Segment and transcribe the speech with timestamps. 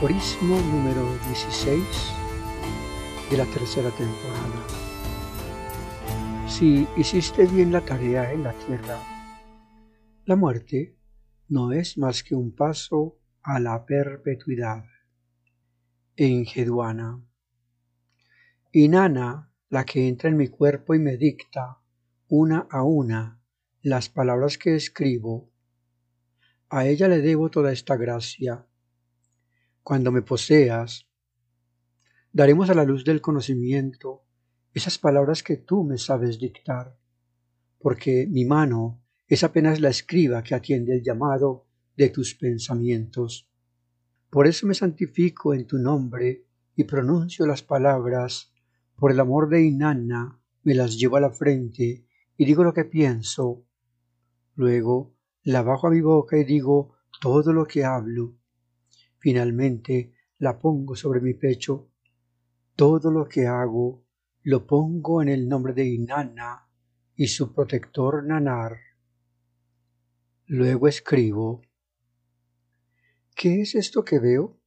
[0.00, 1.84] Aforismo número 16
[3.30, 4.66] de la tercera temporada.
[6.48, 8.98] Si hiciste bien la tarea en la tierra,
[10.24, 10.96] la muerte
[11.48, 14.86] no es más que un paso a la perpetuidad.
[16.16, 17.22] En Geduana.
[18.72, 21.82] Inanna, la que entra en mi cuerpo y me dicta,
[22.26, 23.38] una a una,
[23.82, 25.50] las palabras que escribo,
[26.70, 28.64] a ella le debo toda esta gracia
[29.90, 31.08] cuando me poseas,
[32.32, 34.22] daremos a la luz del conocimiento
[34.72, 36.96] esas palabras que tú me sabes dictar,
[37.76, 43.50] porque mi mano es apenas la escriba que atiende el llamado de tus pensamientos.
[44.30, 46.44] Por eso me santifico en tu nombre
[46.76, 48.52] y pronuncio las palabras,
[48.94, 52.84] por el amor de Inanna me las llevo a la frente y digo lo que
[52.84, 53.64] pienso.
[54.54, 58.36] Luego la bajo a mi boca y digo todo lo que hablo
[59.20, 61.90] Finalmente la pongo sobre mi pecho.
[62.74, 64.02] Todo lo que hago
[64.44, 66.66] lo pongo en el nombre de Inanna
[67.14, 68.78] y su protector Nanar.
[70.46, 71.60] Luego escribo,
[73.36, 74.58] ¿qué es esto que veo?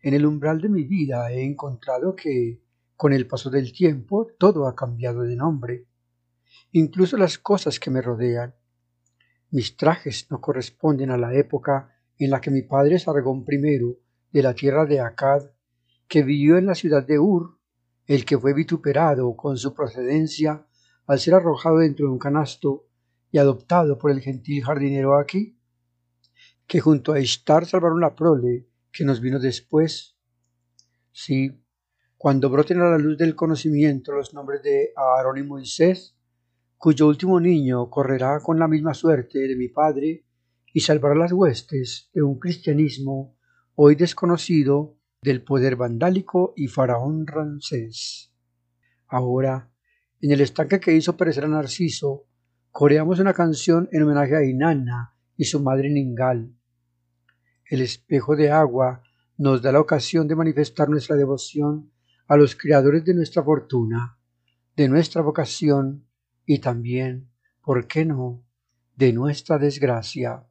[0.00, 2.62] En el umbral de mi vida he encontrado que,
[2.96, 5.86] con el paso del tiempo, todo ha cambiado de nombre,
[6.70, 8.54] incluso las cosas que me rodean.
[9.50, 11.92] Mis trajes no corresponden a la época
[12.24, 13.96] en la que mi padre Sargón I,
[14.32, 15.50] de la tierra de Akkad,
[16.08, 17.58] que vivió en la ciudad de Ur,
[18.06, 20.66] el que fue vituperado con su procedencia
[21.06, 22.86] al ser arrojado dentro de un canasto
[23.30, 25.58] y adoptado por el gentil jardinero aquí,
[26.66, 30.16] que junto a Ishtar salvaron la prole que nos vino después.
[31.12, 31.62] Sí,
[32.16, 36.16] cuando broten a la luz del conocimiento los nombres de Aarón y Moisés,
[36.76, 40.24] cuyo último niño correrá con la misma suerte de mi padre,
[40.72, 43.36] y salvar las huestes de un cristianismo
[43.74, 48.32] hoy desconocido del poder vandálico y faraón Ramsés.
[49.06, 49.70] Ahora,
[50.20, 52.26] en el estanque que hizo perecer a Narciso,
[52.70, 56.54] coreamos una canción en homenaje a Inanna y su madre Ningal.
[57.68, 59.02] El espejo de agua
[59.36, 61.92] nos da la ocasión de manifestar nuestra devoción
[62.28, 64.18] a los creadores de nuestra fortuna,
[64.76, 66.06] de nuestra vocación
[66.46, 67.30] y también,
[67.62, 68.44] ¿por qué no?,
[68.96, 70.46] de nuestra desgracia.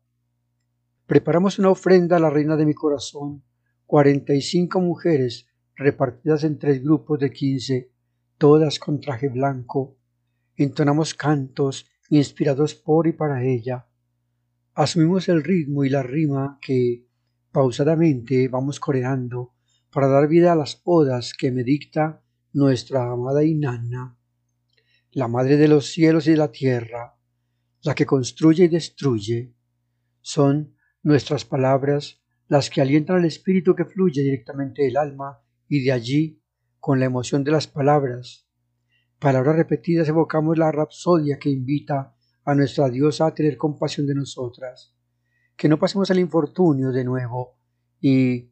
[1.11, 3.43] Preparamos una ofrenda a la reina de mi corazón,
[3.85, 5.45] cuarenta y cinco mujeres
[5.75, 7.91] repartidas en tres grupos de quince,
[8.37, 9.97] todas con traje blanco.
[10.55, 13.89] Entonamos cantos inspirados por y para ella.
[14.73, 17.05] Asumimos el ritmo y la rima que,
[17.51, 19.53] pausadamente, vamos coreando
[19.91, 22.23] para dar vida a las odas que me dicta
[22.53, 24.17] nuestra amada Inanna,
[25.11, 27.17] la madre de los cielos y de la tierra,
[27.81, 29.53] la que construye y destruye.
[30.21, 30.73] Son
[31.03, 36.43] nuestras palabras, las que alientan al espíritu que fluye directamente del alma y de allí,
[36.79, 38.47] con la emoción de las palabras.
[39.19, 44.95] Palabras repetidas evocamos la rapsodia que invita a nuestra diosa a tener compasión de nosotras,
[45.55, 47.59] que no pasemos el infortunio de nuevo
[47.99, 48.51] y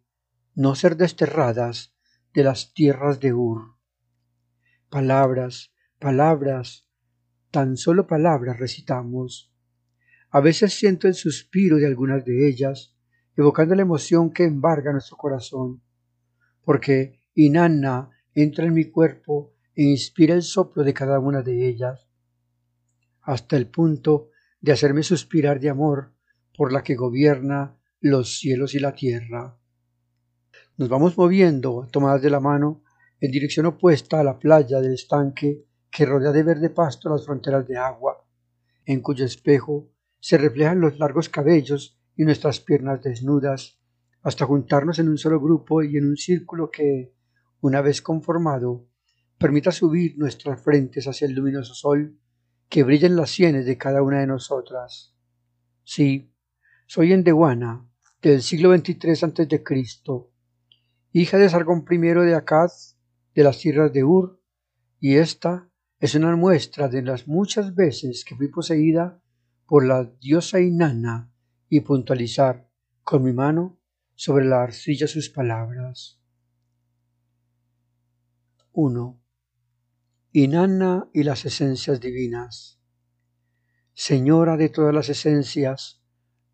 [0.54, 1.96] no ser desterradas
[2.34, 3.76] de las tierras de Ur.
[4.90, 6.88] Palabras, palabras,
[7.52, 9.52] tan solo palabras recitamos
[10.31, 12.95] a veces siento el suspiro de algunas de ellas,
[13.35, 15.81] evocando la emoción que embarga nuestro corazón,
[16.64, 22.08] porque Inanna entra en mi cuerpo e inspira el soplo de cada una de ellas,
[23.22, 24.29] hasta el punto
[24.61, 26.14] de hacerme suspirar de amor
[26.55, 29.58] por la que gobierna los cielos y la tierra.
[30.78, 32.84] Nos vamos moviendo, tomadas de la mano,
[33.20, 37.67] en dirección opuesta a la playa del estanque que rodea de verde pasto las fronteras
[37.67, 38.25] de agua,
[38.85, 39.90] en cuyo espejo
[40.20, 43.80] se reflejan los largos cabellos y nuestras piernas desnudas,
[44.22, 47.14] hasta juntarnos en un solo grupo y en un círculo que,
[47.62, 48.88] una vez conformado,
[49.38, 52.20] permita subir nuestras frentes hacia el luminoso sol
[52.68, 55.16] que brilla en las sienes de cada una de nosotras.
[55.84, 56.34] Sí,
[56.86, 57.90] soy endehuana,
[58.22, 59.64] del siglo XXIII a.C.,
[61.14, 62.70] hija de Sargón I de Akkad,
[63.34, 64.42] de las tierras de Ur,
[65.00, 65.70] y esta
[66.00, 69.22] es una muestra de las muchas veces que fui poseída
[69.70, 71.32] por la diosa Inanna
[71.70, 72.68] y puntualizar
[73.04, 73.80] con mi mano
[74.16, 76.20] sobre la arcilla sus palabras.
[78.72, 79.22] 1.
[80.32, 82.82] Inanna y las esencias divinas.
[83.94, 86.02] Señora de todas las esencias,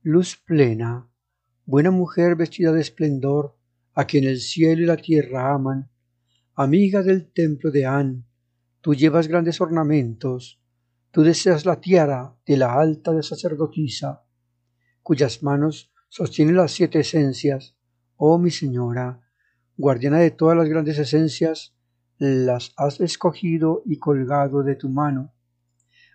[0.01, 1.09] luz plena,
[1.65, 3.57] buena mujer vestida de esplendor,
[3.93, 5.89] a quien el cielo y la tierra aman,
[6.53, 8.25] amiga del templo de An,
[8.81, 10.61] tú llevas grandes ornamentos,
[11.15, 14.25] tú deseas la tiara de la alta de sacerdotisa,
[15.01, 17.77] cuyas manos sostienen las siete esencias,
[18.17, 19.21] oh mi señora,
[19.77, 21.73] guardiana de todas las grandes esencias,
[22.17, 25.33] las has escogido y colgado de tu mano.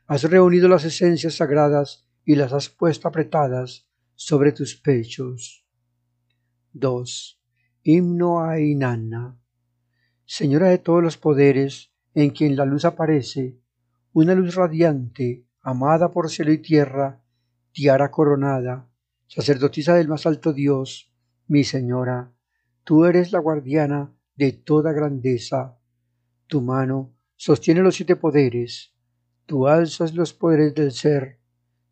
[0.06, 5.66] Has reunido las esencias sagradas y las has puesto apretadas sobre tus pechos.
[6.74, 7.40] 2.
[7.84, 9.40] Himno a Inanna.
[10.26, 13.59] Señora de todos los poderes, en quien la luz aparece,
[14.12, 17.22] una luz radiante, amada por cielo y tierra,
[17.72, 18.88] tiara coronada,
[19.26, 21.12] sacerdotisa del más alto Dios,
[21.46, 22.32] mi Señora,
[22.84, 25.78] tú eres la guardiana de toda grandeza.
[26.46, 28.94] Tu mano sostiene los siete poderes,
[29.46, 31.38] tú alzas los poderes del ser,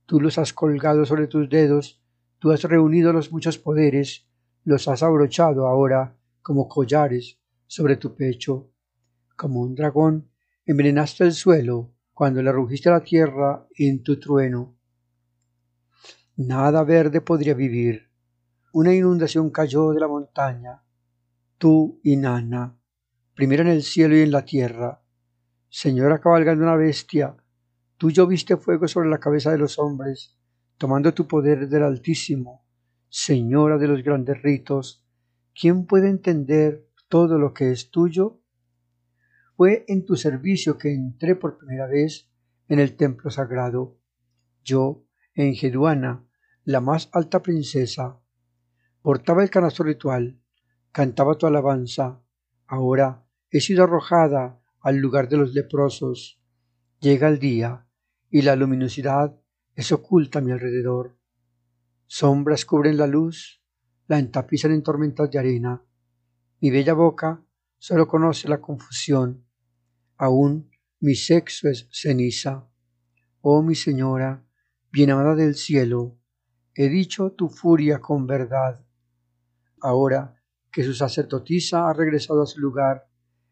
[0.07, 2.01] tú los has colgado sobre tus dedos
[2.41, 4.29] Tú has reunido los muchos poderes,
[4.65, 8.71] los has abrochado ahora como collares sobre tu pecho.
[9.37, 10.31] Como un dragón,
[10.65, 14.77] envenenaste el suelo cuando le rugiste a la tierra en tu trueno.
[16.39, 18.11] Nada verde podría vivir.
[18.73, 20.83] Una inundación cayó de la montaña.
[21.59, 22.77] Tú, Inanna,
[23.37, 25.01] primero en el cielo y en la tierra.
[25.69, 27.37] Señora cabalgando una bestia,
[27.97, 30.37] tú lloviste fuego sobre la cabeza de los hombres
[30.77, 32.65] tomando tu poder del Altísimo,
[33.09, 35.07] Señora de los grandes ritos,
[35.55, 38.38] ¿quién puede entender todo lo que es tuyo?
[39.59, 42.31] Fue en tu servicio que entré por primera vez
[42.69, 43.99] en el templo sagrado.
[44.63, 46.25] Yo, en Geduana,
[46.63, 48.21] la más alta princesa,
[49.03, 50.41] portaba el canasto ritual,
[50.93, 52.23] cantaba tu alabanza.
[52.69, 56.41] Ahora he sido arrojada al lugar de los leprosos.
[57.01, 57.85] Llega el día,
[58.31, 59.41] y la luminosidad
[59.75, 61.19] es oculta a mi alrededor.
[62.07, 63.61] Sombras cubren la luz,
[64.07, 65.83] la entapizan en tormentas de arena.
[66.61, 67.45] Mi bella boca
[67.77, 69.48] solo conoce la confusión.
[70.19, 70.71] Aún
[71.01, 72.69] mi sexo es ceniza.
[73.41, 74.45] Oh mi señora,
[74.93, 76.19] bien amada del cielo,
[76.75, 78.85] he dicho tu furia con verdad.
[79.81, 83.09] Ahora que su sacerdotisa ha regresado a su lugar,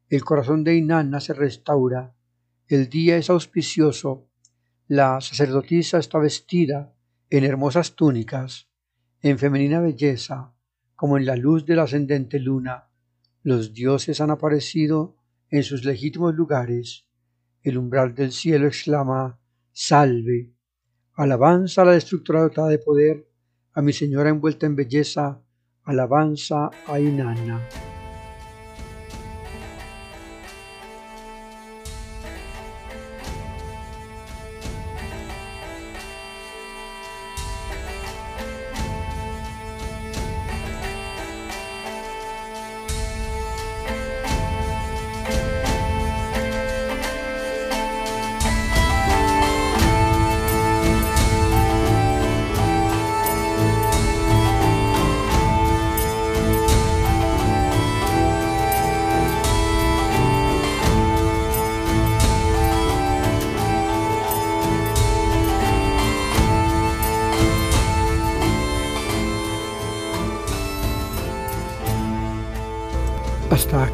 [0.09, 2.15] el corazón de Inanna se restaura,
[2.69, 4.29] el día es auspicioso
[4.89, 6.95] la sacerdotisa está vestida
[7.29, 8.69] en hermosas túnicas,
[9.21, 10.55] en femenina belleza,
[10.95, 12.89] como en la luz de la ascendente luna.
[13.43, 15.17] Los dioses han aparecido
[15.57, 17.07] en sus legítimos lugares.
[17.63, 19.39] El umbral del cielo exclama
[19.73, 20.53] Salve.
[21.15, 23.27] Alabanza a la destructora dotada de poder,
[23.73, 25.43] a mi señora envuelta en belleza,
[25.85, 27.86] alabanza a Inanna.